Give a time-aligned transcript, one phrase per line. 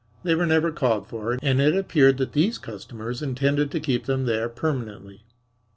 [0.23, 4.25] They were never called for, and it appeared that these customers intended to keep them
[4.25, 5.21] there permanently.